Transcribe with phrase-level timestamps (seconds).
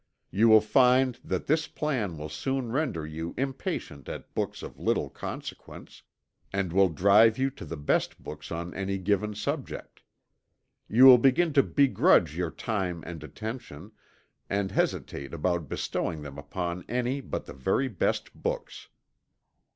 [0.31, 5.11] You will find that this plan will soon render you impatient at books of little
[5.11, 6.01] consequence,
[6.51, 10.01] and will drive you to the best books on any given subject.
[10.87, 13.91] You will begin to begrudge your time and attention,
[14.49, 18.87] and hesitate about bestowing them upon any but the very best books.